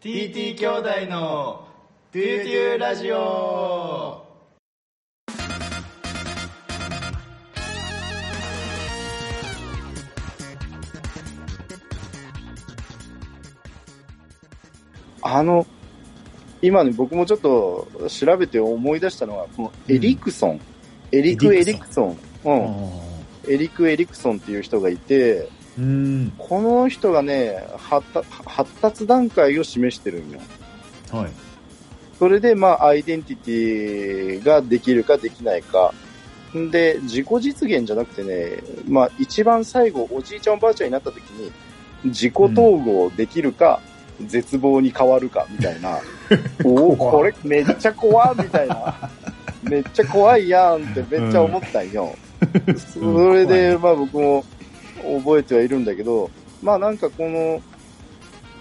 [0.00, 1.66] TT 兄弟の
[2.12, 4.24] トゥートゥーラジオ。
[15.20, 15.66] あの、
[16.62, 20.60] 今ね、僕もちょっと調べて思い出したのは、このエリクソン、
[21.10, 22.52] エリク・エリクソン、う
[23.50, 25.48] ん、エリク・エリクソンっていう人がいて、
[25.78, 26.32] うん。
[26.36, 30.40] この人がね、発達発達段階を示してるんよ。
[31.12, 31.30] はい。
[32.18, 35.94] それで、まあ、アイデンティティができるかできないか。
[36.56, 41.52] んで、自己実現じゃなくてね、まあ、一番最後、おじいちゃんおばあちゃんになった時に、
[42.04, 43.80] 自己統合できるか、
[44.26, 46.00] 絶望に変わるか、みたいな。
[46.64, 49.10] おお、これめっちゃ怖いみたいな。
[49.62, 52.16] めっちゃ怖いやんってめっちゃ思ったんよ。
[52.92, 54.44] それで、まあ僕も
[55.02, 56.30] 覚えてはいるんだけど、
[56.62, 57.62] まあなんかこの、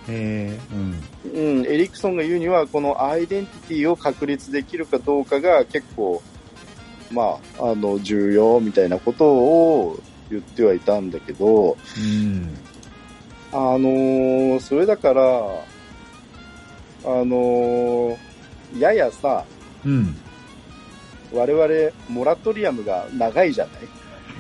[0.09, 1.60] えー、うん。
[1.60, 6.21] うん、エリクソンが言うには、このアイデンティティを確立できるかどうかが結構、
[7.12, 12.57] まあ、あの、重要みたいなことを言ってはいたんだけど、うん。
[13.51, 15.26] あのーそれだから、あ
[17.05, 18.18] のー
[18.79, 19.44] ややさ、
[19.85, 20.16] うん。
[21.34, 23.84] 我々、モラトリアムが長いじゃない？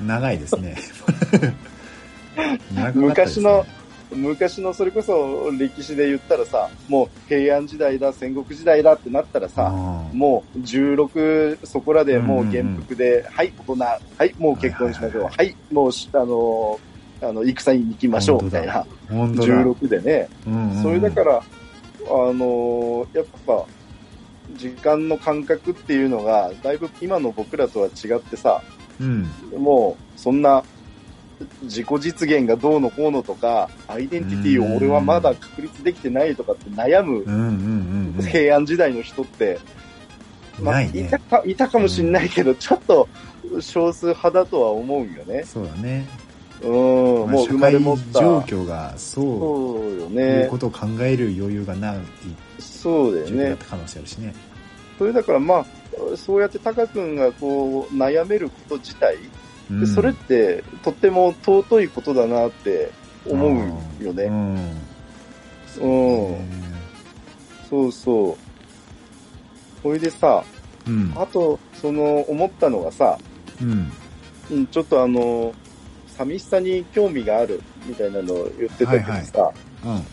[0.05, 0.77] 長いですね。
[2.37, 2.91] ね。
[2.95, 3.65] 昔の、
[4.11, 9.71] 昔のそれこそ歴史で言ったらさ、もう平安時代だ、戦国時代だってなったらさ、あ
[10.13, 12.51] もう16そこらでもううんうん。
[12.51, 16.79] 元服で、はい、大人、はい、もう結婚しましょう、ははいもうし、あの、
[17.21, 19.47] あの、戦に行きましょう、みたいな、ー本当だ。
[19.47, 20.29] 16でね。
[20.45, 20.83] うんうん。
[20.83, 21.41] それだから、あ
[22.33, 23.65] の、やっぱ、
[24.55, 28.61] 時間の感覚っていうのが、だいぶ今の僕らとは違ってさ、
[28.99, 29.27] うん。
[29.57, 30.63] もう、そんな、
[31.63, 37.23] 自己実現がどうのこうのとか、アイデンティティを俺はまだ確立できてないとかって悩む。
[38.23, 39.59] 平安時代の人って、
[40.59, 43.07] まあ、ないねいたかいたかもしれないけど、ちょっと
[43.59, 45.43] 少数派だとは思うんよね。
[45.43, 46.07] そうだね。
[46.63, 48.19] うん、もう生まれ持った。
[48.19, 50.57] 状況がそう、そうよいうねこ。
[50.57, 51.97] とを考える余裕がない
[52.59, 53.55] そうだよねっ。
[53.57, 54.33] た可能性あるしね。
[54.97, 55.65] それだからまあ、
[56.15, 59.17] そうやってタカ君がこう悩めること自体、
[59.69, 62.91] うんでそれってとっても尊いことだなって
[63.25, 63.47] 思
[63.99, 64.23] うよね。
[64.23, 64.55] うん。
[65.79, 66.67] うん
[67.69, 69.81] そうそう。
[69.83, 70.43] それでさ、
[70.87, 71.13] うん。
[71.15, 73.17] あと、その、思ったのがさ、
[73.61, 73.91] うん。
[74.49, 75.53] うん、ちょっとあの、
[76.07, 79.51] 寂しさに興味があるみたいなのを言ってたけどさ、
[79.85, 80.03] うん。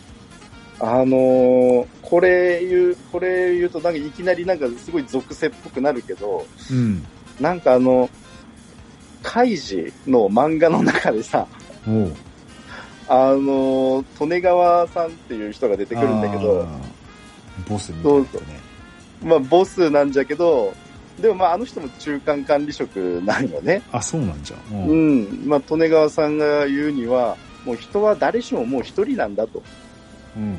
[0.77, 7.03] あのーこれ言う、これ言うとなんかいきなりなんかすごい属性っぽくなるけど、うん。
[7.39, 8.09] なんかあの、
[9.25, 11.47] カイジの漫画の中でさ。
[13.07, 16.67] あのー利根川さんっていう人が出てくるんだけど、
[17.67, 18.45] ボスみたいな人ね。
[19.23, 20.73] まあボスなんじゃけど、
[21.19, 23.81] でもまああの人も中間管理職なんよね。
[23.91, 24.57] あ、そうなんじゃ。
[24.71, 24.75] う。
[24.75, 25.47] うんん。
[25.47, 27.35] まあ利根川さんが言うには、
[27.65, 29.61] もう人は誰しももう一人なんだと。
[30.35, 30.57] うん。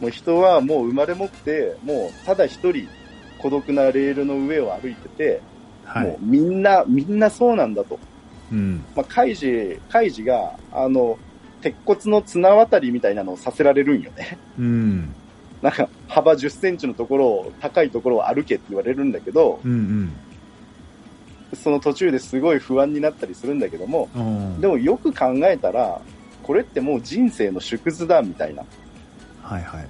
[0.00, 2.88] もう人はもう生まれ持って、もうただ一人
[3.38, 5.40] 孤独なレールの上を歩いてて、
[5.90, 6.06] はい。
[6.06, 7.98] もうみんな、みんなそうなんだと。
[8.52, 8.84] うん。
[8.94, 11.18] まあ、カイジ、カイジが、あの、
[11.60, 14.38] 鉄骨の綱渡りみたいなのをさせられるんよね。
[14.58, 15.14] うん。
[15.62, 20.12] なんか、幅10センチのところを、高いところを歩けって言われるんだけど、うん
[21.52, 24.60] その途中ですごい不安になったりするんだけども、うん。
[24.60, 26.00] でもよく考えたら、
[26.44, 28.64] これってもう人生の縮図だみたいな。
[29.42, 29.88] はいはい。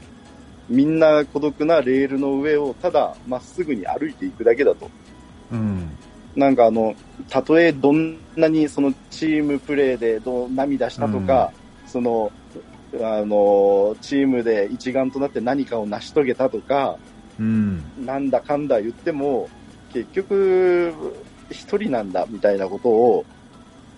[0.71, 4.89] みんな孤独なレールの上をただまっすぐに歩いていくだけだと。
[5.51, 5.99] うん。
[6.37, 6.95] なんかあの、
[7.29, 11.53] たとえどんなにそのチームプレーでどう涙したとか、
[11.87, 12.33] その、
[13.03, 16.99] あの、チームで一丸となって何かを成し遂げたとか、
[17.39, 17.93] うん。
[17.97, 19.49] なんだかんだ言っても、
[19.93, 20.95] 結局、
[21.51, 23.27] 一人なんだみたいなことを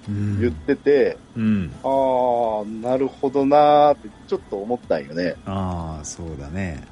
[0.09, 0.41] うん。
[0.41, 1.73] 言ってて、うん。
[1.83, 5.37] ああ、なるほどなーってちょっと思ったんよね。
[5.45, 6.85] ああ、そうだね。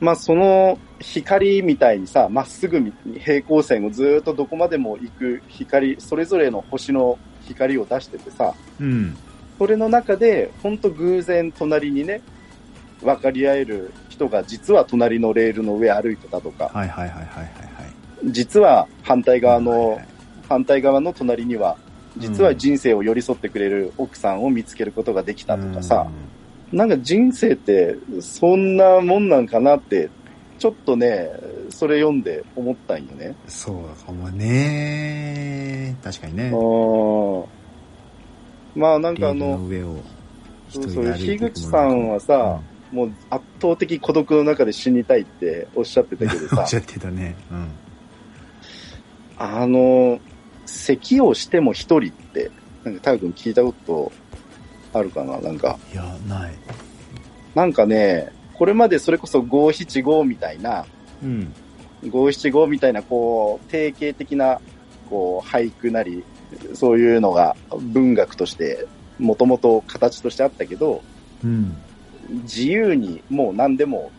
[0.00, 9.16] まあその光みたいにさ、まっすぐに平行線をずーっとどこまでも行く光、それぞれの星の光を出しててさ、うん。
[9.58, 12.20] それの中で、ほんと偶然隣にね、
[13.02, 17.50] 分かり合える人が実は隣のレールの上歩いてたとか、はいはいはいはいはいは
[17.84, 18.32] い。
[18.32, 20.08] 実は反対側のはいはい、
[20.48, 21.76] 反対側の隣には、
[22.16, 26.08] 実は人生を寄り添ってくれる奥さんを見つけることができたとかさ、
[26.72, 30.10] なんか人生ってそんなもんなんかなって、
[30.58, 31.30] ちょっとね、
[31.70, 33.26] それ読んで思ったんよね。
[33.26, 33.34] うん。
[33.46, 35.96] そうかもね。
[36.02, 36.50] 確かにね。
[36.52, 37.58] うん
[38.78, 40.02] まあなんかあの、の
[40.68, 42.60] そうそう、樋口さんはさ、
[42.92, 47.34] もう圧倒的孤独の中で死にたいっておっしゃってたけど おさっしゃってたね。
[47.50, 47.68] うん。
[49.36, 50.20] あの、
[50.64, 52.50] 咳をしても一人って、
[52.84, 54.12] なんかタイ君聞いたこと
[54.98, 56.54] あるかななんか、いや、ない。
[57.54, 60.84] なんかね、これまでそれこそ五七五みたいな、
[61.22, 61.52] うん。
[62.08, 64.60] 五七五みたいな、こう、定型的な、
[65.08, 66.24] こう、俳句なり、
[66.74, 68.86] そういうのが文学として、
[69.18, 71.02] もともと形としてあったけど、
[71.44, 71.76] うん。
[72.42, 74.10] 自由にもう何でも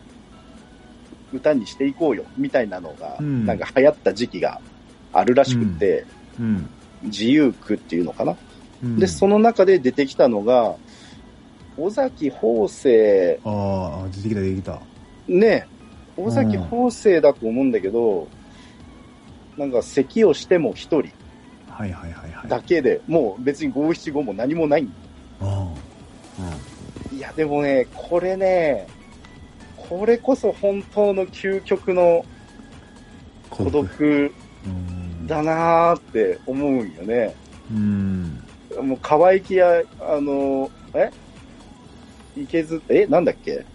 [1.32, 4.62] 歌にしていこうよ、みたいなのが、うんなんか流行った時期が
[5.14, 6.06] あるらしくて、
[6.40, 6.70] うん。
[7.04, 8.36] 自由句っていうのかな。
[8.84, 10.76] うんで、その中で出てきたのが、
[11.78, 14.82] 尾崎邦生、ああ、出てきた出てきた。
[15.28, 15.68] ね、
[16.18, 18.28] 尾崎邦生だと思うんだけど、
[19.58, 21.12] なんか咳をしても一人
[21.70, 22.50] はいはいはいはい。
[22.50, 24.88] だけで、もう別に五七五も何もない。
[25.42, 25.74] あ
[27.14, 28.88] いや、でもね、これね、
[29.76, 32.26] これこそ本当の究極の
[33.52, 33.56] あ。
[33.56, 34.34] 孤独
[34.66, 35.28] うん。
[35.28, 37.36] だなーって思うんよね。
[37.72, 38.44] うん。
[38.82, 41.12] もう川行きや、あの、え
[42.36, 43.66] 池津、えなんだっけ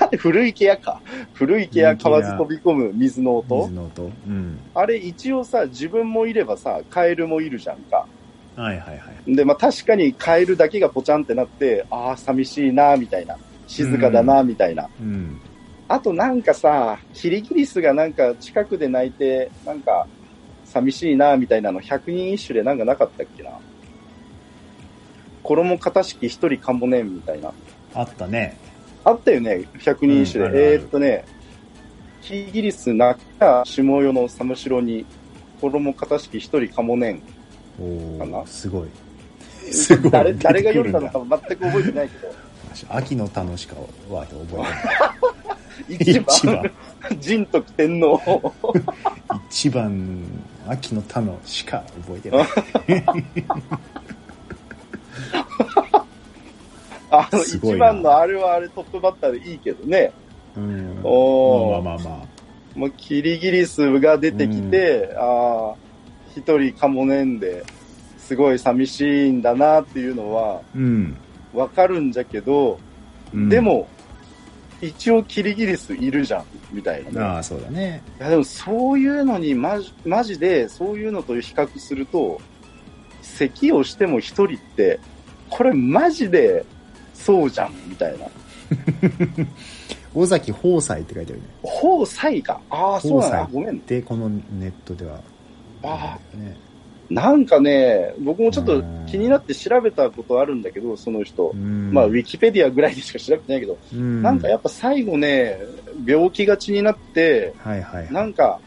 [0.00, 1.00] なんで古池屋か。
[1.34, 4.58] 古池屋川ず飛び込む水の音水の音うん。
[4.74, 8.06] あれ一応さ、自分もいればさ、カエルもいるじゃんか。
[8.56, 9.34] はいはいはい。
[9.34, 13.36] で、まあ確かにカエルだけがポチャンってなって、ああ、寂しいな、みたいな。
[13.66, 14.88] 静かだな、みたいな。
[15.00, 15.40] うん。
[15.88, 20.06] あとなんかさ、キリギリスがなんか近くで泣いて、なんか
[20.64, 23.50] 寂しいな、みたいなの百人一首でなんかなかったっけな。
[25.50, 27.52] 衣片敷一人かもねん、みたいな。
[27.94, 28.56] あったね。
[29.02, 30.50] あったよね、百人一首で。
[30.50, 31.24] うんえーっとね、
[32.22, 35.04] キリギリス泣きた下世の寒城に、
[35.60, 37.22] 衣片敷一人かもねん。
[37.80, 38.38] おかな？
[38.38, 38.88] おすごい。
[39.72, 40.10] すごい。
[40.12, 42.32] 誰誰が読んだのか全く覚えてないけど。
[42.88, 43.74] 秋の楽しか
[44.08, 44.64] は覚
[45.88, 46.22] え一てない。
[46.30, 46.72] 一番、番。
[47.18, 48.54] 仁徳天皇。
[49.50, 50.18] 一番、
[50.68, 52.46] 秋の田のしか覚えてない。
[57.10, 60.12] あの、すごいな一番のあれはあれトップバッターでいいけどね。
[60.56, 61.00] うん。
[61.02, 62.30] おーまあまあまあま
[62.74, 65.74] もうキリギリスが出てきて、ああ、
[66.36, 67.64] 一人かもねんで、
[68.18, 70.60] すごい寂しいんだなっていうのはあ。
[70.74, 71.16] うん。
[71.52, 72.78] わかるんじゃけど、
[73.34, 73.88] うんで、も、
[74.80, 77.20] 一応キリギリスいるじゃん、みたいなね。
[77.20, 78.02] ああ、そうだね。
[78.18, 82.40] いやでもそういうのにマジ、マジでそういうのと比較すると、
[83.20, 85.00] 咳をしても一人って、
[85.50, 86.64] これマジで
[87.14, 88.26] そうじゃん、みたいな。
[90.14, 91.48] 尾崎豊斎って書いてあるね。
[91.62, 92.60] 法才か。
[92.70, 93.38] ああ、そうなんだ。
[93.40, 93.80] 豊ごめん。
[93.86, 95.20] で、このネットでは。
[95.82, 96.56] あね。
[97.10, 101.50] なんかね、僕もちょっと気になって調べたことあるんだけど、その人。
[101.50, 105.58] うんまあ、ウィキペディアぐらいでしか調べてないけど、うんなんかやっぱ最後ね、
[106.06, 108.12] 病気がちになって、はいはいはい。
[108.12, 108.60] なんか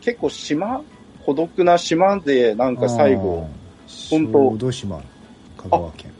[0.00, 0.82] 結構島
[1.24, 3.48] 孤独な島でなんか最後、
[4.10, 5.02] 本当小豆島、
[5.56, 6.13] 香川県。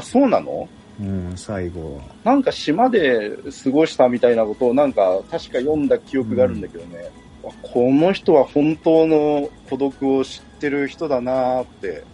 [0.00, 0.68] あ、そうなの？
[1.00, 2.02] うん、最後は。
[2.24, 3.30] なんか島で
[3.64, 7.10] 過ごしたみたいなことをなんか確か読んだ記憶があるんだけどね、
[7.44, 12.04] あこの人は本当の孤独を知ってる人だなーって。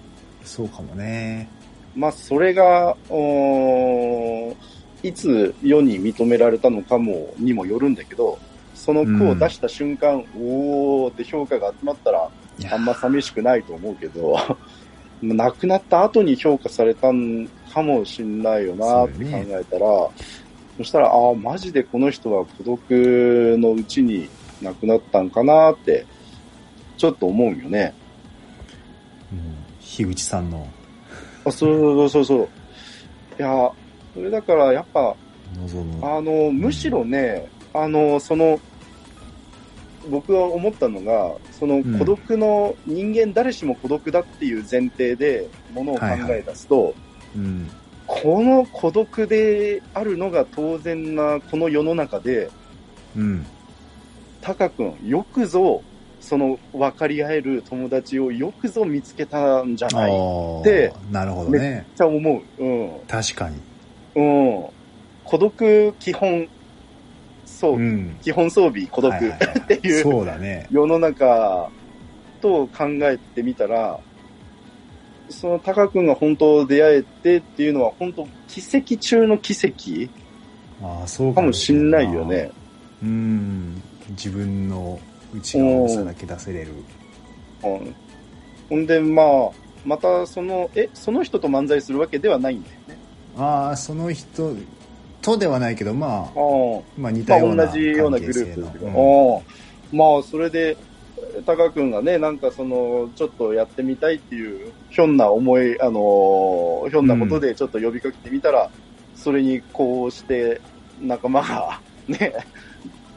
[0.44, 1.48] そうかもね。
[1.96, 2.96] まあそれが、
[5.02, 8.38] いつ世に認められたのかも、にもよるんだけど、
[8.74, 12.30] その句を出した瞬間、おーって評価が集まったら、
[12.70, 14.36] あんま寂しくないと思うけど、
[15.22, 19.86] 亡くなった後に評価されたんかもしんないよなって考えたら、
[20.78, 22.80] そしたら、ああ、マジでこの人は孤独
[23.58, 24.30] のうちに
[24.62, 26.06] 亡くなったんかなって、
[26.96, 27.92] ちょっと思うよね。
[29.30, 30.66] うん、樋口さんの
[31.44, 32.48] あ、そうそうそうそう。
[33.38, 33.70] いや、
[34.14, 35.14] それだからやっぱ。
[36.00, 38.58] あの、むしろね、あの、その、
[40.08, 46.94] 僕が思ったのが、そのん孤独の、人間誰しも孤独だっていう前提でものを考え出すと、
[47.34, 47.70] うん。
[48.06, 52.50] この孤独であるのが当然なこの世の中で、
[53.16, 53.46] うん。
[54.40, 55.82] タカ君、よくぞ、
[56.20, 60.14] その分かり合える友達をよくぞ見つけたんじゃあないっ
[60.60, 60.62] あ。
[60.62, 61.86] でなるほどね。
[61.96, 62.64] て思う。
[62.64, 62.90] うん。
[63.08, 63.56] 確かに。
[64.14, 64.66] うん。
[65.24, 66.48] 孤独基本
[67.44, 68.16] 装備、うん。
[68.22, 70.66] 基本装備孤独はいはいはいっていうそうだね。
[70.70, 71.70] 世の中
[72.40, 73.98] と考えてみたら、
[75.30, 80.10] そのタカ君が本当出会えてっていうのは本当奇跡中の奇跡
[80.82, 82.50] ああ、そうかもしんないよなね。。
[83.02, 83.82] うん。
[84.10, 85.00] 自分の
[85.34, 86.72] 内側のさだけ出せれる。
[87.64, 87.94] うん
[88.68, 89.50] ほんで、まあ、
[89.84, 92.98] またその、え、その人と漫才するわけではないんだよね。
[93.38, 94.54] ああ、その人
[95.22, 97.02] とではないけど、まあ、うん。
[97.02, 99.42] まあ似まあたような同じようなグループですけど、うんうん
[99.92, 100.76] まあそれで、
[101.44, 108.70] タカ君がね、なんかその、ちょっとやってみたいっていう、ひょんな思い、あのーひょんなことでちょっと呼びかけてみたら、
[109.14, 110.60] それにこうして
[111.00, 112.34] 仲間が ね、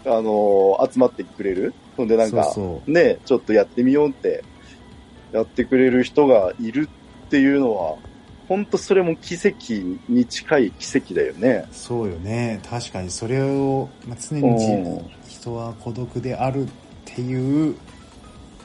[0.06, 1.74] あのー集まってくれる。
[1.98, 2.53] ほんでなんか、そう
[2.86, 4.44] そね、ちょっとやってみようって、
[5.32, 6.89] やってくれる人がいる
[7.27, 7.96] っていうのは、
[8.48, 9.74] 本当それも奇跡
[10.12, 11.65] に近い奇跡だよね。
[11.72, 16.68] そうよね確かにそれを、まあ、常に人は孤独であるっ
[17.06, 17.77] ていううん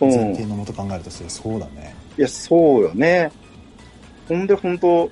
[0.00, 1.94] 前提のもと考えるとそれそうだね。
[2.18, 3.30] いや、そうよね。
[4.28, 5.10] ほんで、本当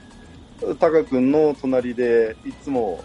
[0.79, 3.03] タカ君の隣でいつも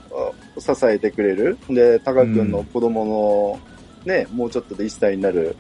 [0.56, 1.58] あ支えてくれる。
[1.70, 3.60] で、タカ君の子供
[4.06, 5.56] の、ね、もうちょっとで1歳になる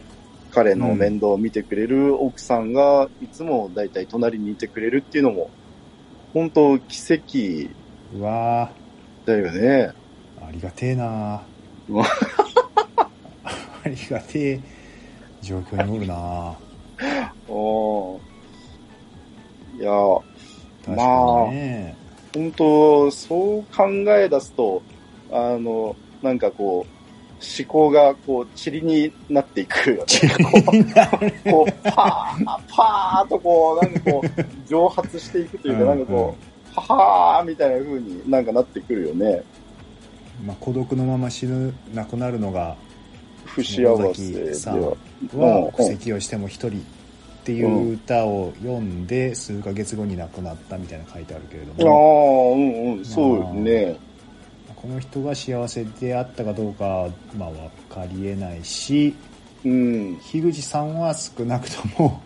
[0.51, 5.49] 彼の面倒を見てくれる奥さんがいつもだいたい隣にいてくれるっていうのも、
[6.33, 7.71] 本当奇
[8.13, 8.71] うわ
[9.25, 9.91] 跡だよね。
[10.39, 10.47] ー。
[10.47, 11.41] ありがてえな
[13.83, 14.59] ありがてえ
[15.41, 16.55] 状況におるな。
[17.47, 18.19] お
[19.79, 19.91] いや、
[20.85, 21.95] 確かにね、
[22.33, 24.81] 本当そう考え出すと、
[25.31, 26.97] あの、なんかこう、
[27.39, 30.03] 思考がこう、塵になっていくよね。
[31.51, 36.35] こう、パー、パーとこう、なんかこう、 蒸発していくというか、なんかこ
[36.75, 36.95] う、は
[37.35, 39.43] はーみたいな風になんかなってくるよね。
[40.45, 42.75] まあ、孤独のまま死ぬ亡くなるのが
[43.57, 44.89] 不幸せでさんは。
[45.33, 46.81] は布石をしても一人っ
[47.43, 53.97] ていう歌を読んで数ヶ月後に亡くなったみたいな書いてあるけれどああも、うんうん、そうよね。
[54.75, 59.15] この人が幸せであったかどうかは、まあ、分かりえないし
[59.65, 60.17] うん。
[60.17, 62.21] 樋口さんは少なくとも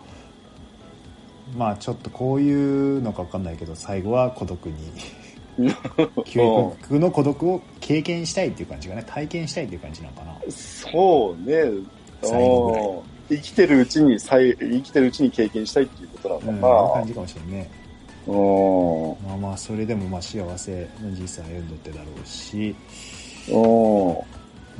[1.56, 4.74] まあちょっとこういうのか分かんないけど最後は孤独に
[6.24, 11.64] 究極の孤独を経験したいっていう感じがね体験したいっていう感じなのかなそうね。
[12.22, 16.82] 最後生きてるうちに、再生きてるうちに経験したいっていうことうん、なのかな。
[16.82, 17.70] いう感じかもしれんね
[18.26, 19.26] うん。
[19.26, 22.74] まあまあそれでもまあ幸せの人生歩んどってだろうし
[23.48, 24.10] うん。
[24.12, 24.24] う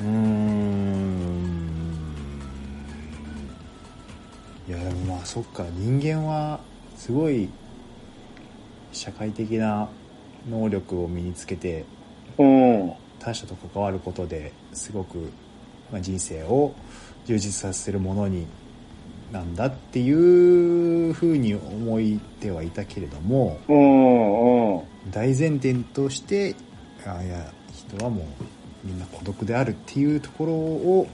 [0.01, 1.23] ーん
[4.69, 6.61] いやでもまあそっか人間は
[6.97, 7.49] すごい
[8.93, 9.89] 社会的な
[10.49, 11.85] 能力を身につけて
[12.39, 12.93] うん。
[13.19, 15.31] 他者と関わることですごく、
[15.93, 16.75] まあ、人生を
[17.25, 18.47] 充実させるものに
[19.31, 20.11] なんだってい
[21.11, 24.77] うふうに思いてはいたけれどもうん。
[24.77, 25.11] うん。
[25.11, 26.55] 大前提として
[27.07, 28.27] あいや人はもう
[28.85, 31.07] みんな孤独であるっていうところを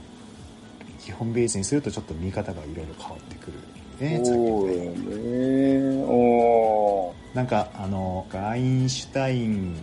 [0.99, 3.53] 基本ベースにするとちょっと見方がいろいろ変わってくる
[3.99, 6.03] ねそうよたね。
[6.05, 9.77] おなんかあのアインシュタイン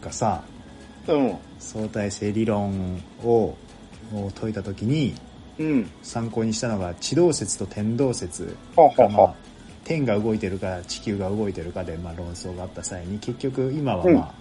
[0.00, 0.42] がさ
[1.08, 1.36] うん。
[1.58, 3.56] 相対性理論を
[4.12, 5.14] を解いた時に
[5.58, 5.90] うん。
[6.02, 9.34] 参考にしたのが地動説と天動説が、まあは。、
[9.84, 14.40] 天が動いてるか地球が動いてるかで、まあ、論争があった際に結局今は、まあうん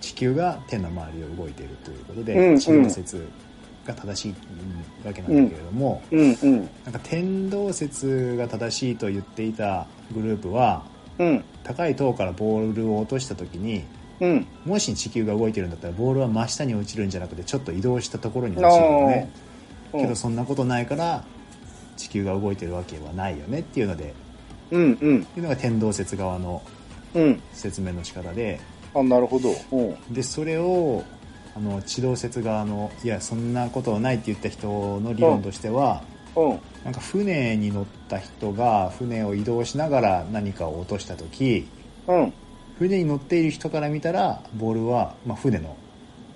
[0.00, 3.28] 地球が天の周りを動いているということで、地動説
[3.88, 4.34] が正しい
[5.06, 6.56] わけなんだけれども、うんうん。
[6.84, 10.84] なんか天動説が正しいと言っていたグループは
[11.18, 11.44] うん。
[11.64, 13.84] 高い塔からボールを落とした時に
[14.20, 14.46] うん。
[14.64, 19.32] もし地球が動いてるんだったらボールは真下に落ちるんじゃなくてちょっと移動したところに落ちるよね
[19.94, 21.24] うんけどそんなことないから
[21.96, 24.14] 地球が動いてるわけはないよねっていうので
[24.70, 25.22] うんうん。
[25.22, 26.62] っていうのが天動説側の
[27.14, 27.42] うん。
[27.54, 28.60] 説明の仕方で
[28.94, 29.54] あ、なるほど。
[29.72, 30.14] うん。
[30.14, 31.02] でそれを
[31.58, 36.04] あの地動説側のいやそんなことはないって言った人の理論としては、
[36.36, 36.60] うん。
[36.84, 41.66] なんか船に乗った人が船を移動しながら何かを落とした時
[42.06, 42.32] うん。
[42.78, 45.76] 船に乗っている人から見たらボールは、まあ、船の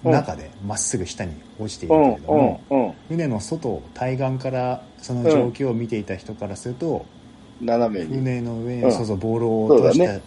[0.02, 2.14] 中でまっすぐ下に落ちているうん。
[2.16, 2.92] けれども、うん。
[3.08, 7.06] 船の外対岸からその状況を見ていた人からすると、
[7.60, 8.16] 斜めに。
[8.16, 10.20] 船の上に、うんそうそうボールを落とした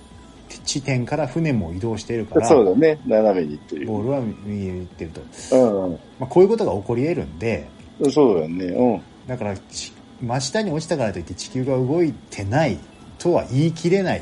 [0.48, 3.00] 地点から船も移動しているからそうだね。
[3.06, 3.88] 斜めにっていう。
[3.88, 5.22] ボールは見えてると、
[5.58, 5.92] うん。
[6.20, 7.68] まあ、こういうことが起こり得るんで
[8.12, 8.66] そうだよね。
[8.66, 9.02] うん。
[9.28, 12.78] だからち真下に落ちたからといって地球が動いてない
[13.18, 14.22] とは言い切れないっ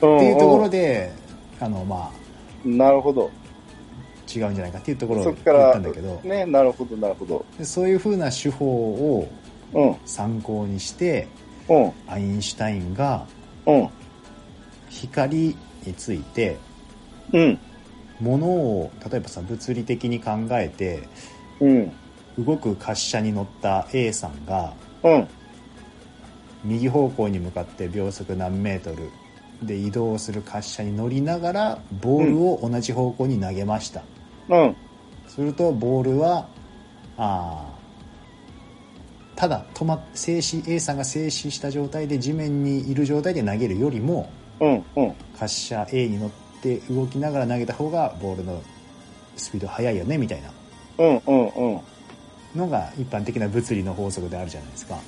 [0.00, 1.12] ていうところで、
[1.60, 3.30] あのまあなるほど。
[4.34, 7.44] 違うんじゃないかっていうところを言っそっからたんだけど、ね、なるほど、なるほど。
[7.58, 9.28] でそういうふうな手法を
[9.72, 9.96] うん。
[10.04, 11.28] 参考にして
[11.68, 11.92] うん。
[12.06, 13.26] アインシュタインが
[13.66, 13.88] うん。
[14.94, 16.58] 光について
[17.32, 17.58] うん。
[18.20, 21.08] ものを例えばさ物理的に考えて
[21.60, 21.92] うん。
[22.38, 25.28] 動く滑車に乗った A さんがうん。
[26.64, 29.10] 右方向に向かって秒速何メートル
[29.62, 34.02] で移動する滑車に乗りながらボールを同じ方向に投げました、
[34.48, 34.76] うん。
[35.28, 36.48] するとボールは
[37.16, 44.30] あーただ止ま静止 A さんが静止した状態で地面にいる状態で投げるよりも。
[44.94, 46.30] 滑車 A に乗っ
[46.62, 48.62] て動きながら投げた方がボールの
[49.36, 50.50] スピード速いよねみたいな。
[52.54, 54.98] のが一般的な物理の法則であるじゃないですか。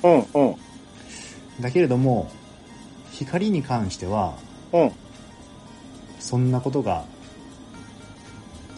[1.61, 2.29] だけれども
[3.11, 4.35] 光に関しては
[4.73, 4.91] うん。
[6.19, 7.05] そんなことが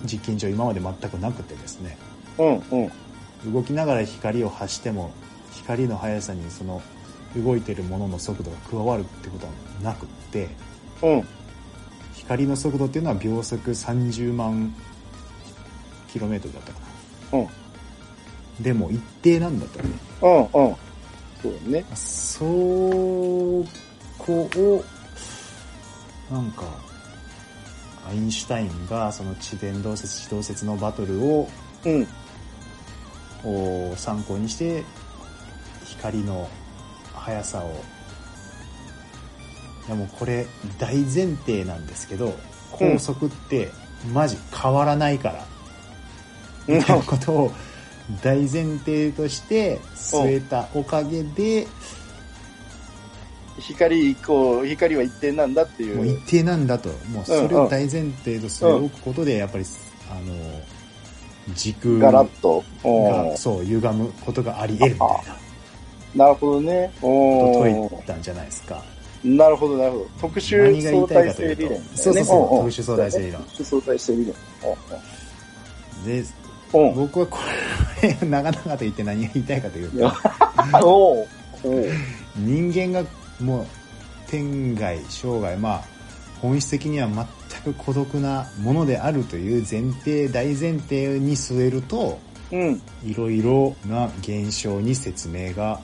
[0.05, 1.97] 実験上今まで全くなくてですね。
[3.51, 5.11] 動きながら光を発しても
[5.53, 6.81] 光の速さにその
[7.35, 10.47] 動いてるものの速度が加わるってことはなくって
[11.01, 11.27] うん。
[12.15, 14.73] 光の速度っていうのは秒速30万
[16.11, 16.79] キロメートルだったか
[17.33, 18.63] なうん。
[18.63, 19.89] でも一定なんだとね
[20.21, 20.41] うん。
[20.41, 20.47] うん。
[21.41, 21.85] そうだね。
[21.95, 23.65] そこ
[24.55, 24.83] を
[26.29, 26.65] なんか
[28.07, 31.47] アインシュタインがその地電動説地動説のバトルを
[31.85, 32.07] うん。
[33.45, 34.83] を参考にして
[35.85, 36.49] 光の
[37.13, 37.73] 速さをい
[39.89, 40.45] やもうこれ
[40.77, 42.33] 大前提なんですけど
[42.71, 43.69] 高速って
[44.13, 45.45] マジ変わらないから、
[46.67, 46.77] うん。
[46.77, 47.51] みたいなことを
[48.23, 51.67] 大前提として据えたおかげで、
[53.59, 55.97] 光、こう、光は一定なんだっていう。
[55.97, 56.89] もう一定なんだと。
[57.11, 59.65] もうそれを大前提と据え置くことでやっぱり
[60.09, 62.63] あの時空ガラがッと。
[62.83, 65.09] おーそう歪むことがあり得るみたい
[66.15, 66.25] な。
[66.25, 66.91] なるほどね。
[67.01, 68.83] こと解いたんじゃないですか。
[69.23, 70.07] なるほど、なるほど。
[70.21, 72.49] 特殊相対性理論、そうそうそう。
[72.49, 73.43] 特殊相対性理論。
[73.43, 74.35] 特殊相対性理論。
[76.05, 76.23] で、
[76.71, 77.39] 僕はこ
[78.01, 80.13] れ、長々と言って何が言いたいかというと、
[82.37, 83.05] 人間が
[83.41, 83.65] もう
[84.29, 85.83] 天外、生涯、まあ、
[86.41, 92.19] 本質的には全く孤独なものであるという前提、大前提に据えると、
[92.51, 92.81] うん。
[93.03, 95.81] いろいろな現象に説明が、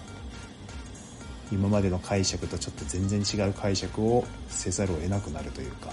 [1.51, 5.89] 今までの解釈とちょっと全然違う解釈をせざるを得なくなるというか、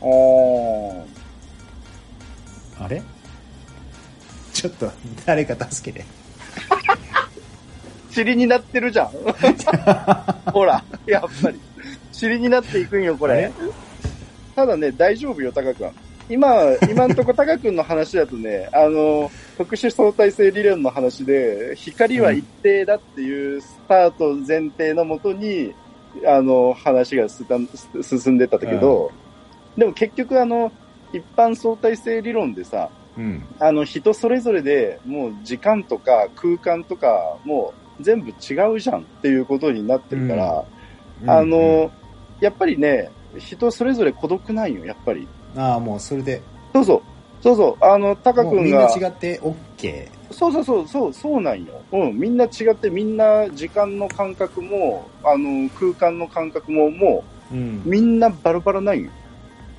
[0.00, 1.04] おー
[2.78, 3.02] あれ？
[4.52, 4.90] ちょっと
[5.24, 6.04] 誰か助けて。
[8.14, 9.08] 塵になってるじゃん。
[10.52, 11.60] ほら、やっぱり。
[12.20, 13.50] 塵になっていくんよ、これ。
[14.54, 15.90] ただね、大丈夫よ、タカ君。
[16.28, 16.48] 今、
[16.90, 19.30] 今んとこタカ君の話だとね、あの、
[19.62, 25.72] 特殊相対性理論の話で、光は一定だっていうスタート前提のもとに、
[26.26, 27.46] あの、話が進
[28.32, 29.12] んでたんだけど、
[29.76, 30.72] でも結局あの、
[31.12, 33.46] 一般相対性理論でさ、うん。
[33.60, 40.64] あの、人それぞれでもう時間とか空間とかもう全部違うじゃんっていうことになってるから、
[41.28, 41.92] あの、
[42.40, 45.28] やっぱりね、人それぞれ孤独なんよ、やっぱり。
[45.56, 46.42] ああ、もうそれで、
[46.74, 47.11] そうそう。
[47.42, 47.84] そうそう。
[47.84, 50.08] あの、タカもうみんな君が、違って OK。
[50.30, 51.82] そうそうそう、そう、そうなんよ。
[51.90, 59.10] うん、みんな違って、みんな時間の感覚も、あの、空間の感覚も、もうんう、みんなバラバラなんよ。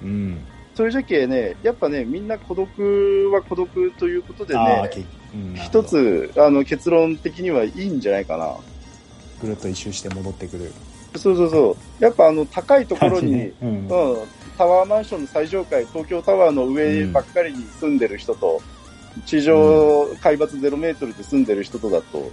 [0.03, 0.45] うん。
[0.75, 8.55] それじゃけね、やっぱね、みんな孤独は孤独ということでね、ああけうんつ、あの、結論的にはいいんじゃないかな。
[9.41, 10.71] ぐるっと一周して戻ってくる。
[11.15, 12.03] そうそうそう。
[12.03, 13.87] やっぱあの、高いところに、ねうんうん、
[14.57, 18.61] タワーマンションの最上階、東京タワーの上ばっかりに住んでる人と、
[19.25, 22.31] 地上海抜0メートルで住んでる人とだと、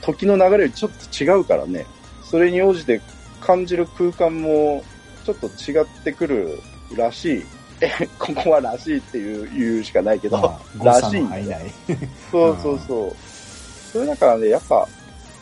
[0.00, 1.86] 時の流れちょっと違うからね。
[2.24, 3.00] それに応じて
[3.40, 4.82] 感じる空間も
[5.24, 6.58] ちょっと違ってくる
[6.96, 7.44] らしい。
[7.80, 11.74] え、 ここはらしいっていう言うしかないけど、まあ、 らしいんだよの範囲内。
[12.30, 13.16] そうそうそう。
[13.92, 14.86] それだからね、やっぱ、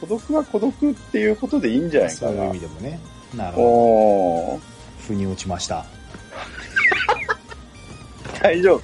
[0.00, 2.50] 孤独は孤独っていうことでいいんじゃないかなそういう意。
[2.52, 2.98] 味でもね。
[3.36, 5.06] なるほど。
[5.06, 5.84] 腑に落ちました。
[8.42, 8.82] 大丈夫。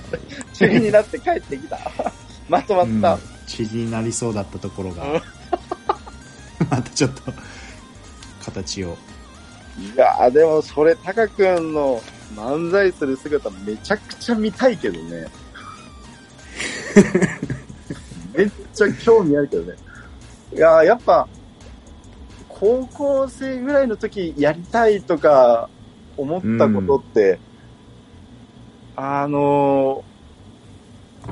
[0.59, 1.79] 塵になって帰ってきた。
[2.49, 3.19] まとまうんった。
[3.47, 5.21] 血になりそうだったところがうん、
[6.69, 7.23] またちょっと、
[8.45, 8.97] 形を。
[9.79, 12.03] いやーでもそれ、タカ君の
[12.35, 15.27] 漫才する姿めちゃくちゃ見たいけどね。
[18.35, 19.75] めっちゃ興味あるけどね。
[20.55, 21.29] いやーやっぱ、
[22.49, 25.69] 高校生ぐらいの時やりたいとか
[26.17, 27.39] 思ったことって、
[28.97, 30.17] あのー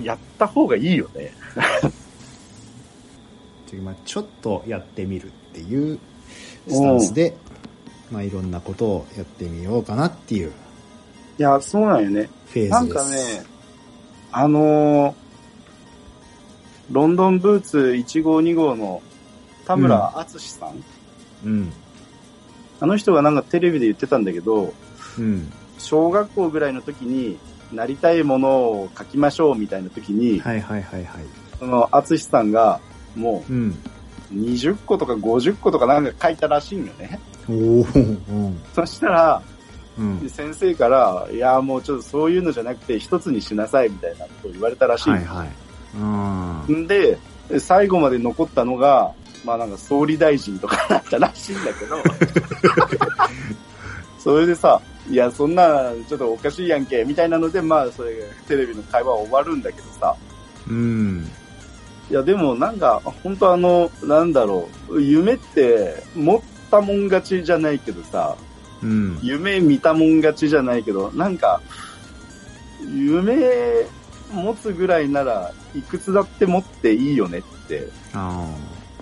[0.03, 1.33] やった方がいいよね。
[3.69, 6.01] というまあちょっとやってみるっていう
[6.69, 7.37] スタンスで、
[8.11, 10.53] まあ、いろんなことをやってみようかなっていう
[11.39, 12.29] いや、そうなんよね。
[12.49, 12.71] フェーズです。
[12.71, 13.45] なんかね、
[14.33, 15.15] あのー
[16.91, 19.01] ロンドンブーツ1号2号の
[19.65, 20.85] 田村敦さん、
[21.45, 21.73] うん。
[22.79, 24.75] あの人がなんかテレビで言ってたんだけど、
[25.19, 25.51] うん。
[25.79, 27.39] 小学校ぐらいの時に
[27.75, 31.25] なりたいものを書きましょうみたいな時に、はいはいはいはい。
[31.59, 32.81] その、厚さんが
[33.17, 33.71] もうん。
[33.71, 33.75] う
[34.35, 37.21] 20個とか50個とかなんか書いたらしいんよね。
[37.49, 37.55] おお。
[37.55, 38.63] うん。
[38.75, 39.43] そしたら、
[39.99, 40.29] うん。
[40.29, 45.49] 先生から、いや、もうちょっとそういうのじゃなくて一つにしなさいみたいなことを言われたらしいはいはい。
[46.69, 46.77] うん。
[46.83, 47.19] んで、
[47.59, 49.13] 最後まで残ったのが、
[49.45, 51.97] まあなんか総理大臣とかだったらしいんだけど、
[54.19, 58.15] それでさ、いや、そんな、ちょっとおかしいやんけ、みたいなので、まあ、それ、
[58.49, 60.17] テレビの会話は終わるんだけどさ、
[60.69, 61.31] うん。
[62.11, 66.41] いや、でもなんか、本当あの、なんだろう、夢って、持っ
[66.71, 68.37] たもん勝ちじゃないけどさ、
[68.83, 69.19] うん。
[69.23, 71.61] 夢見たもん勝ちじゃないけど、なんか、
[72.87, 73.87] 夢
[74.33, 78.49] 持つぐらいなら、いくつだって持っていいよねってあ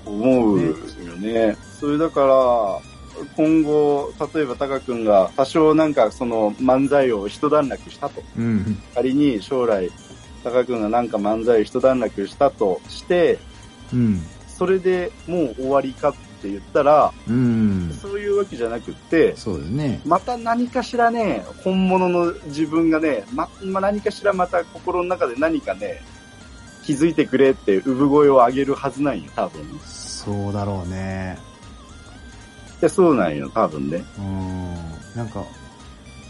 [0.07, 0.73] 思うよ
[1.17, 1.57] ね。
[1.81, 2.92] それだから、
[3.37, 8.21] 今後、例えばタカ君が多少なんかその漫才を一段落したと。
[8.21, 8.25] あ。
[8.37, 8.83] うん。
[8.95, 9.91] 仮に将来、
[10.45, 13.39] タカ君がなんか漫才を一段落したとして、
[13.93, 14.23] うん。
[14.47, 17.97] それでもう終わりかって言ったら、うん。
[18.01, 20.01] そういうわけじゃなくって、そうだね。
[20.05, 26.03] また何かしらね、本物の自分がね、ま、ま何かしらまた心の中で何かね、
[26.85, 29.63] 気づいてくれって産声を上げるはずなんよ、多分。
[29.63, 31.39] いそうだろうね。
[32.83, 34.05] や、そうなんよ、多分ね。
[34.19, 34.75] うん。
[35.17, 35.45] なんか、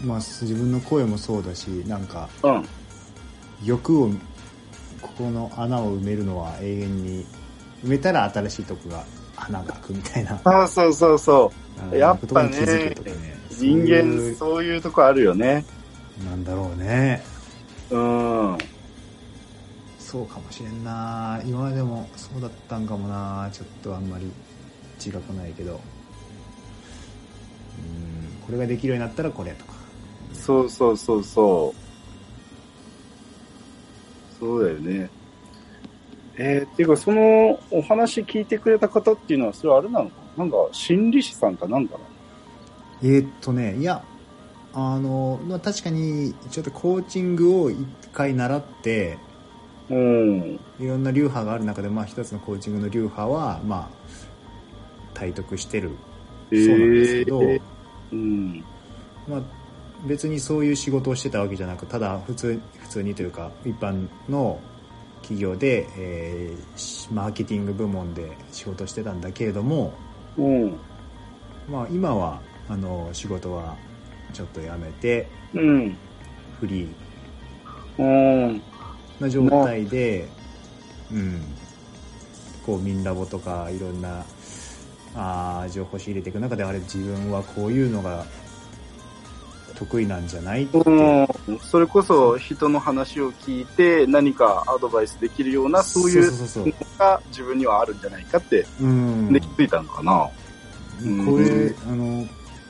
[0.03, 2.65] まあ、自分の声もそうだし、なんか、うん。
[3.63, 4.09] 欲を、
[5.01, 7.25] ここの穴を埋めるのは永遠に、
[7.83, 9.03] 埋めたら新しいとこが
[9.35, 10.39] 穴が開くみたいな。
[10.43, 11.51] あそうそうそ
[11.91, 12.95] あやっぱねね
[13.51, 13.53] う。
[13.53, 15.65] 人間、そそういうとこあるよね。
[16.23, 17.23] なんだろうね。
[17.89, 18.57] うん。
[20.13, 24.31] そうかもしれんな今までもそうだったんかもなちょっとあんまり
[25.03, 25.79] 自覚ないけどうん
[28.45, 29.73] これができるようになったらこれとか
[30.33, 31.83] そうそうそうそう。
[34.39, 35.09] そうだよね。
[36.35, 40.15] えー、っていうか、そのお話聞いてくれた方っていうのは、それあれなのか？
[40.37, 42.03] ななんか、心理師さんかなんかな
[43.03, 44.03] えーっとねいや
[44.73, 47.77] あの、まあ、確かにちょっとコーチングを一
[48.11, 49.17] 回習って
[49.89, 50.59] うん。
[50.79, 55.91] いろんな流派がある中で、まあ、一つのコーチングの流派はまあ体得してる
[56.49, 57.61] えそうなんですけど、ー
[58.13, 58.63] うん。
[59.27, 59.41] まあ、
[60.05, 64.59] 別にそういう仕事をしてたわけじゃなくただ普通普通にというか一般の
[65.21, 69.93] 企業で、えーしマーケティング部門で仕事をしてたんだけれども、
[70.37, 70.79] うん。
[71.69, 73.77] まあ、今はあの仕事は
[74.33, 75.97] ちょっと辞めてうん。
[76.59, 78.03] フリーう
[78.51, 78.61] ん。
[79.19, 80.27] な状態で、
[81.11, 81.41] うん、
[82.65, 84.25] こうミンラボとかいろんな
[85.15, 88.25] あー情報を仕入れていく中であれ自分はこういうのが
[89.75, 90.67] 得意なんじゃない。
[91.61, 100.29] それこそ人の話を聞いて何かアドバイスできるような、そういうのが自分にはあるんじゃないかって、うんで気づいたのかな。
[101.03, 102.25] うんこれ、あの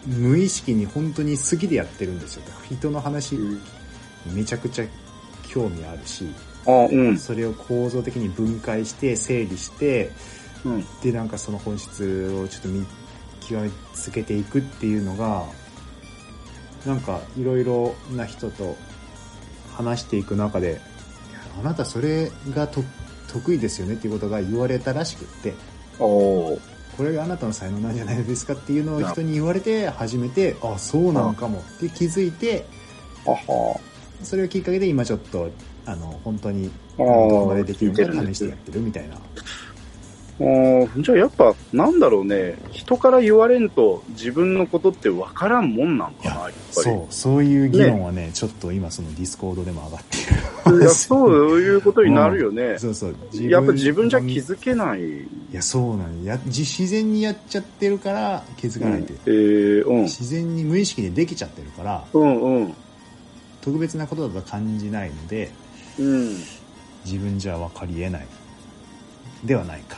[0.06, 3.38] 無意識に本当に好きでやってるんですよ人の話
[4.34, 4.86] めちゃくちゃ
[5.48, 6.28] 興味あるし
[6.66, 7.18] あ、うん。
[7.18, 10.14] それを構造的に分解して整理してうん。
[11.02, 12.86] でなんかその本質をちょっと見
[13.42, 15.46] 極めつけていくっていうのが
[16.86, 18.76] なんかいろいろな人と
[19.74, 20.80] 話していく中で
[21.60, 22.84] あなたそれがと
[23.32, 25.54] 得意ですよねっていうことが言われたらしくって
[25.98, 26.60] こ
[27.00, 32.66] れがあなたの才能なんじゃないですかっていうのを人に言われて初めてあそうなのかもって気づいて
[33.26, 33.80] あは。
[34.22, 35.50] それをきっかけで今ちょっと
[35.86, 39.18] あの本当にどこまでできるのか試してやってるみたいな
[40.40, 42.58] あーじゃあやっぱ、なんだろうね。
[42.72, 46.56] 人から言われんと自分のことって分からんもんなんかな、やっぱり。
[46.72, 50.18] そうそういう議論はねちょっと今そのディスコードでも上がって
[50.72, 52.80] るいや、そういうことになるよね。
[52.80, 55.02] そうそうやっぱ自分じゃ気づけない。
[55.02, 60.02] いやそうなのやじ自然にやっちゃってるから気づかないで、えー、うん。
[60.04, 62.74] 自然に無意識でできちゃってるからうんうん。
[63.62, 65.52] 特別なことだと感じないので
[66.00, 66.38] うん。
[67.06, 68.28] 自分じゃ分かりえない
[69.46, 69.98] ではないか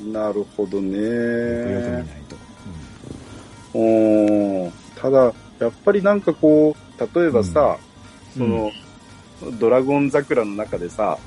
[0.00, 0.98] なるほどね。
[0.98, 4.72] なよく見ないと、うん。
[4.96, 7.78] ただ、やっぱりなんかこう、例えばさ、
[8.36, 8.42] うん。
[8.42, 8.72] その、
[9.58, 11.18] ドラゴン桜の中でさ、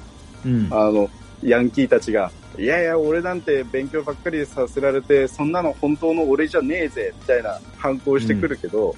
[0.46, 0.66] うん。
[0.66, 1.10] うんあの、
[1.44, 8.96] ヤンキーたちが、いやいや、俺なんて勉強ばっかりさせられて、そんなの本当の俺じゃねえぜ、みたいな反抗してくるけど、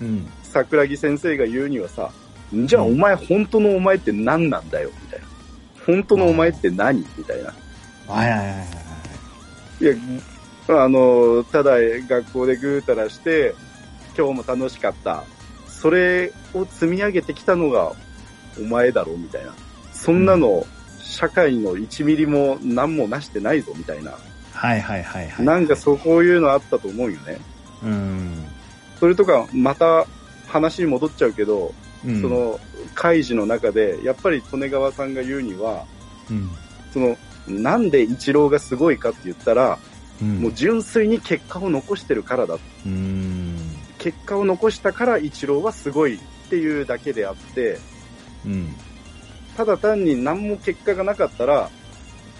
[0.00, 0.26] うん。
[0.42, 2.10] 桜木先生が言うにはさ、
[2.52, 5.26] じゃあお前本当のお前って何なんだよ、みたいな。
[5.86, 7.04] 本当のお前って何？
[7.16, 7.52] みたいな。
[8.06, 8.81] はいはいはいは
[9.82, 9.94] いいや、
[10.84, 11.72] あの、ただ
[12.08, 13.54] 学校でぐうたらして、
[14.16, 15.24] 今日も楽しかった。
[15.66, 17.92] それを積み上げてきたのが
[18.60, 19.52] お前だろ、みたいな。
[19.92, 20.64] そんなの、
[21.00, 24.12] 社会の1ミリも何もなしてないぞ、みたいな。
[24.52, 25.44] はいはいはいはい。
[25.44, 27.40] なんかそうこういうのあったと思うよね。
[27.82, 28.46] うん。
[29.00, 30.06] それとか、また
[30.46, 31.74] 話に戻っちゃうけど、
[32.06, 32.22] うん。
[32.22, 32.60] そ、の、
[32.94, 35.84] 開示の中で、やっぱり利根川さんが言うには、
[36.30, 36.50] うん。
[36.92, 37.16] その、
[37.48, 39.78] なんで一郎がすごいかって言ったら、
[40.20, 40.40] うん。
[40.40, 42.58] もう純粋に結果を残してるからだ。
[42.86, 43.56] うん。
[43.98, 46.18] 結果を残したから一郎はすごいっ
[46.50, 47.78] ていうだけであって、
[48.44, 48.74] うん。
[49.56, 51.70] ただ単に何も結果がなかったら、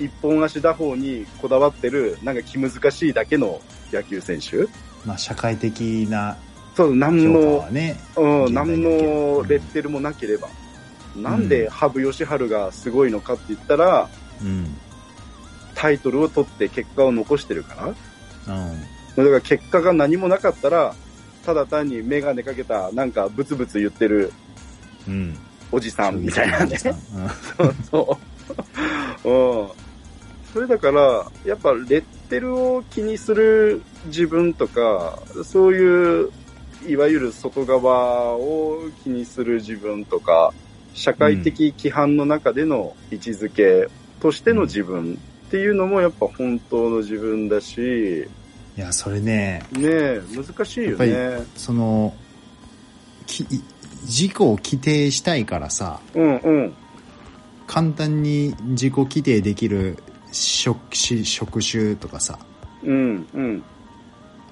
[0.01, 3.61] 一本足打法にこだわってる、なんか気難しいだけの
[3.93, 4.67] 野球選手
[5.05, 6.37] まあ、社会的な
[6.75, 7.69] そう、何の。
[8.17, 10.49] うん、何のレッテルもなければ。
[11.15, 14.09] なんで羽生善治がすごいのかって言ったら、
[14.41, 14.75] うん。
[15.83, 17.87] タイトルを取って結果を残してるから。
[17.89, 17.95] うん。
[19.17, 20.95] だから結果が何もなかったら、
[21.45, 24.33] ただ単にメガネかけた、なんかブツブツ言ってる
[25.09, 25.37] うん。
[25.73, 26.79] おじさんみたいなね。
[27.59, 28.17] うんそ
[29.25, 29.29] う。
[29.29, 29.69] うん。
[30.53, 36.31] それだから、やっぱレッテルを気にする自分とか、そういう、
[36.87, 40.55] いわゆる外側を気にする自分とか、
[40.95, 43.89] 社会的規範の中での位置づけ
[44.21, 45.19] としての自分
[45.53, 48.27] っていうのもやっぱ本当の自分だし、
[48.75, 51.43] いや、それね、ねえ、難しいよね。
[51.57, 52.15] その、
[53.27, 53.45] き、
[54.05, 56.75] 自己を規定したいからさ、うんうん。
[57.67, 62.39] 簡単に自己規定できる職種、職種とかさ、
[62.83, 63.63] うんうん。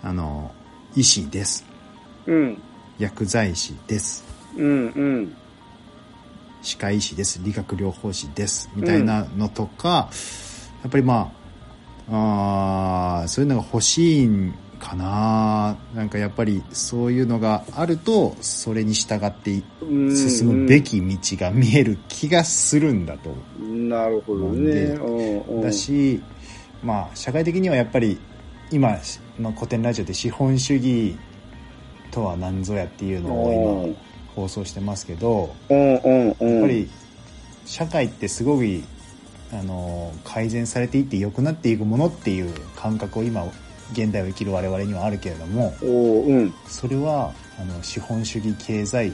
[0.02, 0.54] あの、
[0.94, 1.64] 医師です。
[2.26, 2.60] うん。
[2.98, 4.22] 薬剤師です。
[4.54, 5.36] うんうん。
[6.60, 7.40] 歯科医師です。
[7.42, 8.68] 理学療法士です。
[8.74, 10.10] みたいなのとか、
[10.82, 11.32] やっぱりま
[12.10, 24.98] あ、あーそういうのが欲しいんかななんかやっぱりそういうのがあると、それに従って進むべき道が見える気がするんだとなるほどね。
[25.62, 26.20] だし、
[26.82, 28.18] まあ、社会的にはやっぱり
[28.70, 28.96] 今
[29.38, 31.16] の古典ラジオで資本主義
[32.10, 35.54] とは何ぞやっていうのを今放送してますけど。
[35.68, 36.88] やっぱり
[37.66, 38.82] 社会ってすごい
[39.52, 43.44] あの改善されていって良くなっていくものっていう感覚を今
[43.92, 46.54] 現代を生きる我々にはあるけれどもうん。
[46.66, 49.12] それはあの資本主義経済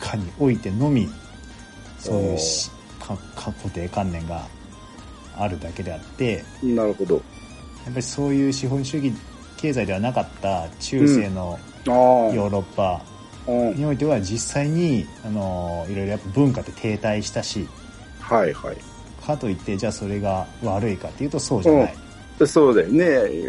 [0.00, 1.08] 下においてのみ
[1.98, 4.46] そういうしかか固定観念が
[5.34, 7.14] あるだけであってなるほど。
[7.14, 7.22] やっ
[7.86, 9.12] ぱりそういう資本主義
[9.56, 11.58] 経済ではなかった中世の。
[11.86, 13.02] ヨーロッパ
[13.46, 13.76] うん。
[13.76, 17.66] においては実際にあのいろいろやっぱ文化って停滞したし
[18.20, 18.76] はいはい。
[19.28, 21.96] かといってじゃあそれが悪いかっていうとそうじゃない、
[22.46, 23.04] そうだよね。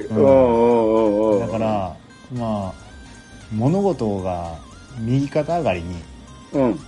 [0.09, 1.39] うんんうんうんうん。
[1.39, 1.95] だから
[2.33, 2.73] まあ
[3.53, 4.59] 物事が
[4.99, 5.95] 右肩上がりに
[6.53, 6.79] うん。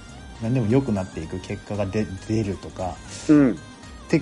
[0.42, 2.96] 何でも良くなっていく結果が出出るとか
[3.30, 3.52] うん。
[3.54, 3.56] っ
[4.10, 4.22] て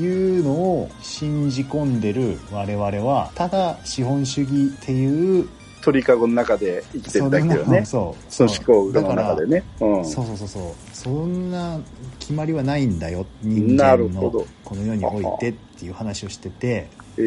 [0.00, 5.46] いうのを信じ込んでる我々はただ資本主義っていう
[5.86, 7.84] 鳥かごの中で生きてるだけだよね。
[7.84, 9.62] そうその思考の中でね。
[9.80, 10.04] うん。
[10.04, 11.78] そうそうそうそうそんな
[12.18, 14.30] 決まりはないんだよ人な間の
[14.64, 17.22] この世においてっていう話をしててええ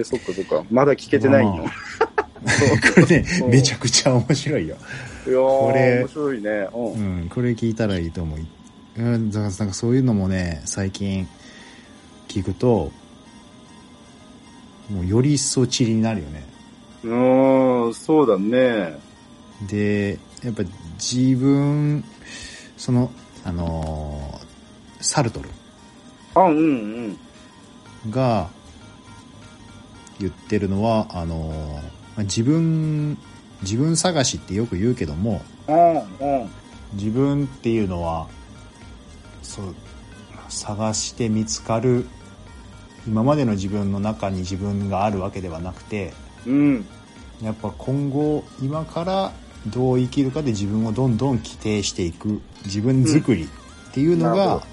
[0.00, 0.64] ー、そっかそっか。
[0.70, 1.64] まだ聞けてないの？
[2.94, 4.76] これねうんめちゃくちゃ面白いよ、
[5.26, 6.50] やー、これ面白いね。
[6.74, 7.24] うんう。
[7.24, 8.38] ん、これ聞いたらいいと思う
[8.96, 11.28] うんだからなんかそういうのもね最近
[12.28, 12.90] 聞くと
[14.90, 16.53] もうより一層チリになるよね
[17.04, 18.98] うーん、そうだね。
[19.68, 20.62] でやっぱ
[20.94, 22.04] 自分
[22.76, 23.10] その
[23.44, 24.44] あのー
[25.00, 25.50] サルトル
[26.34, 26.56] あ、うん
[28.04, 28.10] うん。
[28.10, 28.48] が
[30.18, 31.82] 言ってるのはあのーま
[32.18, 33.18] あ自分
[33.62, 36.00] 自分探しってよく言うけどもうんう
[36.44, 36.50] ん。
[36.94, 38.28] 自分っていうのは
[39.42, 39.74] そう
[40.48, 42.06] 探して見つかる
[43.06, 46.12] 今までの自分の中に自分があるわけではなくて
[46.46, 46.86] うん。
[47.42, 49.32] やっぱ今後今から
[49.66, 53.46] どう生きるかで自分をどんどん規定していく自分作りっ
[53.92, 54.66] ていうのが、なるほ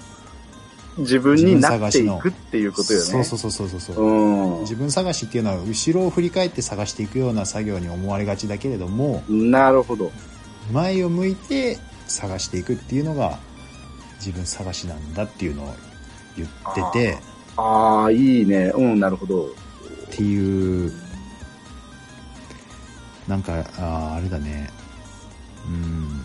[0.98, 3.04] 自分になっていくっていうことよね。
[3.04, 4.60] そうそうそうそうそうそう、うん。
[4.60, 10.12] 自分探しっていうのは後ろを振り返って探していくような作業に思われがちだけれどもなるほど。
[10.72, 13.38] 前を向いて探していくっていうのが
[14.16, 15.74] 自分探しなんだっていうのを
[16.36, 16.48] 言っ
[16.92, 17.18] てて
[17.56, 18.72] ああ、いいね。
[18.74, 19.46] うん、なるほど。
[19.46, 19.48] っ
[20.10, 20.92] ていう
[23.28, 24.68] なんかあーあれだね
[25.66, 26.24] うん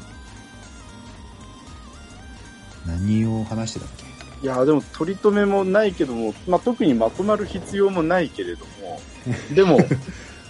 [2.86, 4.06] 何を話してたっけ？
[4.44, 9.02] いや、でも取り留めもないけども、まあ、特にまとまる必要もないけれども、
[9.54, 9.78] でも、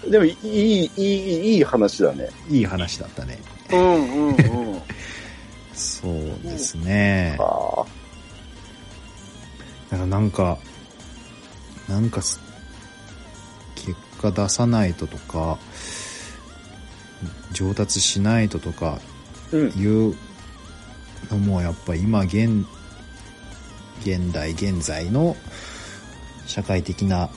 [0.10, 2.30] でもいい、いい、いい、いい話だね。
[2.50, 3.40] いい話だったね。
[3.72, 4.36] うんうん
[4.74, 4.82] うん。
[5.74, 7.38] そうですね。
[7.40, 7.86] あ
[9.90, 10.58] だからなんか、
[11.88, 12.40] なんかす、
[13.76, 15.58] 結果出さないととか、
[17.52, 19.00] 上達しないととか
[19.52, 19.70] うん。
[19.70, 20.16] いう
[21.32, 22.66] のもやっぱ今現、
[24.02, 25.36] 現代現在の
[26.46, 27.30] 社会的な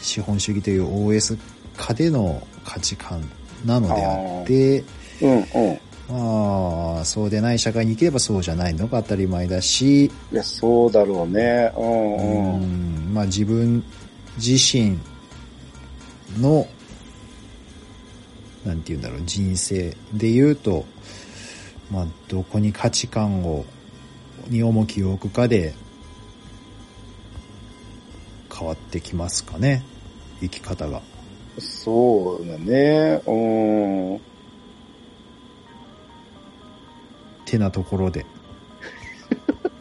[0.00, 1.38] 資本主義という OS
[1.76, 3.22] 下での価値観
[3.64, 4.84] なのであって、
[5.22, 5.80] うんうん。
[6.06, 11.72] まあ、そうでない社会に行ければそうじゃないのが当たり前だし、いや、そうだろうね。
[11.76, 13.10] うんううん。
[13.10, 13.82] んまあ自分
[14.36, 14.98] 自身
[16.38, 16.66] の、
[18.64, 20.84] なんて言うんだろう、人生で言うと、
[21.90, 23.64] まあどこに価値観を、
[24.48, 25.74] に重きを置くかで
[28.52, 29.84] 変わってきますかね、
[30.40, 31.02] 生き方が。
[31.58, 33.20] そうだね。
[33.26, 34.20] うん。
[37.44, 38.24] てなところで。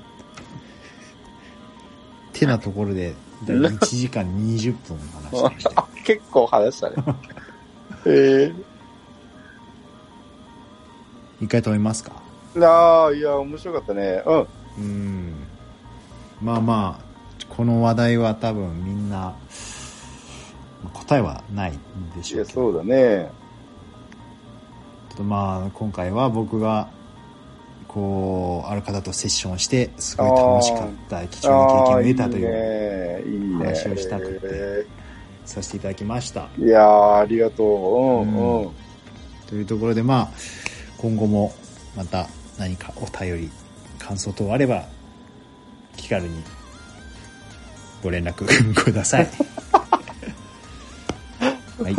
[2.33, 3.15] てなところで、
[3.45, 6.95] だいたい1時間20分話してました 結構話したね。
[8.05, 8.51] え
[11.43, 12.11] 一回止めますか？
[12.55, 14.21] えああ、いや、面白かったね。
[14.25, 14.47] うん。
[14.77, 15.33] うん。
[16.41, 17.05] まあまあ、
[17.49, 19.35] この話題は多分みんな、
[20.93, 23.31] 答えはないんでいや、しょうけど、そうだね。
[25.09, 26.89] ちょっとまあ今回は僕が、
[27.87, 33.29] こう、ある方とセッションして、すごい楽しかった、貴重な経験を得たという、う。
[33.29, 33.65] いいね。
[33.65, 34.85] 話をしたくてえ
[35.45, 36.49] させていただきました。
[36.59, 37.67] えいやー、ありがとう。
[37.67, 38.69] うんうん。
[39.47, 40.29] というところでまあ、
[41.03, 41.53] 今後も
[41.97, 43.51] また何かお便り、
[43.99, 44.85] 感想等あれば、
[45.97, 46.41] 気軽に
[48.01, 49.27] ご連絡ください。
[51.83, 51.95] はい。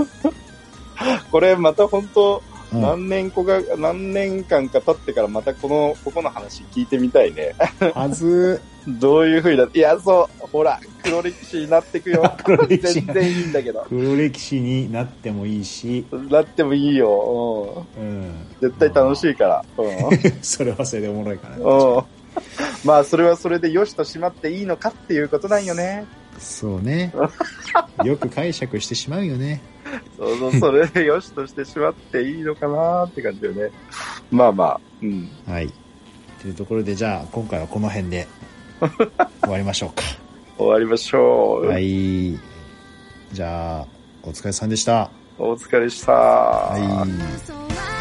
[1.31, 2.43] これまた本当、
[2.75, 7.55] うん何年後か、何年間か経ってからまたこの、ここの話聞いてみたいね。
[7.95, 12.35] はず、 どういう風になって、いや、そう、ほら、黒歴史になってくよ。
[12.45, 13.87] 黒歴史全然いいんだけど。
[13.89, 17.87] 黒歴史になってもいいし、なってもいいよ。
[17.99, 18.05] うん。
[18.05, 18.33] うん。
[18.61, 19.65] 絶対楽しいから。
[19.79, 19.85] う
[20.43, 21.63] それはそれでおもろいからね。
[21.63, 21.67] ん。
[21.67, 22.03] うん。
[22.85, 26.05] まあ、それはそれで良しとしまっていいのかっていうことなんよね。
[26.39, 27.13] そうね。
[28.05, 29.63] よく解釈してしまうよね。
[30.17, 33.71] そうそう、それで良しとしてしまっていいのかなって感じよね。
[34.31, 35.29] まあまあ、うん。
[35.47, 35.73] はい。
[36.41, 38.27] というところで、じゃあ、今回はこの辺で
[39.43, 40.03] 終わりましょうか。
[40.57, 41.67] 終わりましょう。
[41.67, 42.39] はい。
[43.33, 43.87] じゃあ、
[44.23, 45.11] お疲れさんでした。
[45.39, 46.13] お疲れした。
[46.13, 47.94] はい。